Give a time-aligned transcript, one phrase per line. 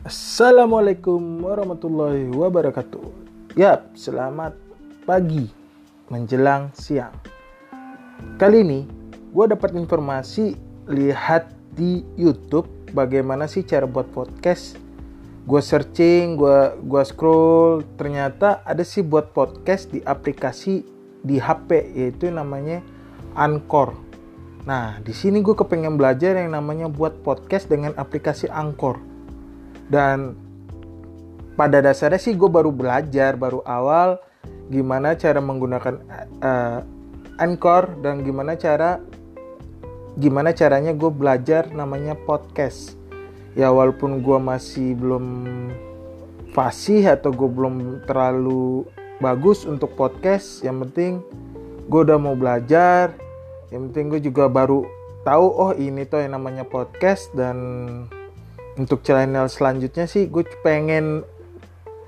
[0.00, 3.04] Assalamualaikum warahmatullahi wabarakatuh.
[3.52, 4.56] Yap, selamat
[5.04, 5.52] pagi
[6.08, 7.12] menjelang siang.
[8.40, 8.88] Kali ini
[9.28, 10.56] gue dapat informasi
[10.88, 12.64] lihat di YouTube
[12.96, 14.80] bagaimana sih cara buat podcast.
[15.44, 20.80] Gue searching, gue gua scroll, ternyata ada sih buat podcast di aplikasi
[21.20, 22.80] di HP yaitu namanya
[23.36, 23.92] Anchor.
[24.64, 29.10] Nah, di sini gue kepengen belajar yang namanya buat podcast dengan aplikasi Anchor
[29.90, 30.38] dan
[31.58, 34.22] pada dasarnya sih gue baru belajar baru awal
[34.70, 35.94] gimana cara menggunakan
[36.40, 36.80] uh,
[37.42, 39.02] Anchor dan gimana cara
[40.14, 42.94] gimana caranya gue belajar namanya podcast.
[43.58, 45.26] Ya walaupun gue masih belum
[46.54, 48.86] fasih atau gue belum terlalu
[49.18, 51.24] bagus untuk podcast yang penting
[51.90, 53.10] gue udah mau belajar.
[53.74, 54.86] Yang penting gue juga baru
[55.26, 57.58] tahu oh ini tuh yang namanya podcast dan
[58.78, 61.26] untuk channel selanjutnya sih gue pengen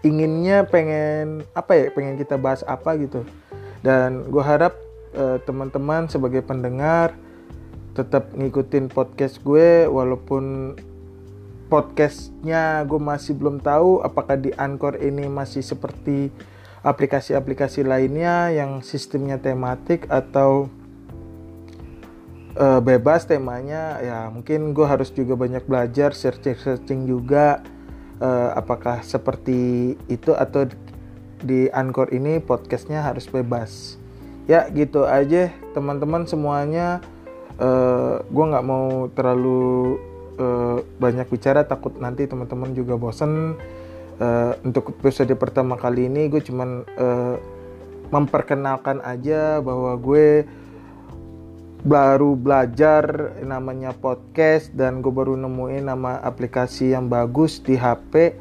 [0.00, 3.24] inginnya pengen apa ya pengen kita bahas apa gitu.
[3.80, 4.76] Dan gue harap
[5.16, 7.16] uh, teman-teman sebagai pendengar
[7.96, 10.76] tetap ngikutin podcast gue walaupun
[11.70, 16.30] podcastnya gue masih belum tahu apakah di Anchor ini masih seperti
[16.82, 20.72] aplikasi-aplikasi lainnya yang sistemnya tematik atau
[22.60, 23.98] uh, bebas temanya.
[24.04, 27.64] Ya mungkin gue harus juga banyak belajar searching searching juga
[28.20, 30.68] uh, apakah seperti itu atau
[31.40, 33.96] di Anchor ini podcastnya harus bebas.
[34.44, 37.00] Ya gitu aja teman-teman semuanya.
[37.60, 40.00] Uh, eh, gue nggak mau terlalu
[40.40, 43.56] uh, banyak bicara takut nanti teman-teman juga bosen.
[44.20, 47.40] Uh, untuk episode pertama kali ini gue cuman uh,
[48.12, 50.44] memperkenalkan aja bahwa gue
[51.80, 58.36] baru belajar namanya podcast dan gue baru nemuin nama aplikasi yang bagus di HP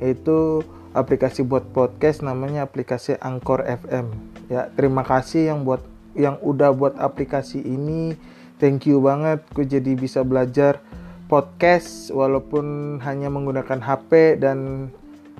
[0.00, 0.64] itu
[0.96, 4.08] aplikasi buat podcast namanya aplikasi Anchor FM
[4.48, 5.84] ya terima kasih yang buat
[6.18, 8.18] yang udah buat aplikasi ini.
[8.58, 10.82] Thank you banget gue jadi bisa belajar
[11.30, 14.90] podcast walaupun hanya menggunakan HP dan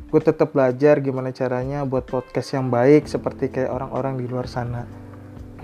[0.08, 4.86] gue tetap belajar gimana caranya buat podcast yang baik seperti kayak orang-orang di luar sana.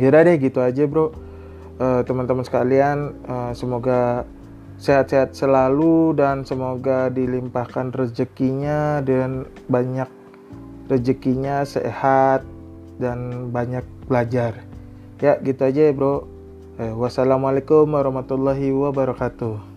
[0.02, 1.23] Yaudah deh gitu aja bro
[1.80, 4.22] eh, teman-teman sekalian uh, semoga
[4.78, 10.10] sehat-sehat selalu dan semoga dilimpahkan rezekinya dan banyak
[10.90, 12.42] rezekinya sehat
[12.98, 14.60] dan banyak belajar.
[15.22, 16.26] Ya gitu aja ya bro.
[16.74, 19.73] Eh, wassalamualaikum warahmatullahi wabarakatuh